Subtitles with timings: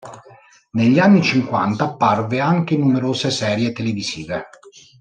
[0.71, 4.47] Negli anni cinquanta apparve anche in numerose serie televisive.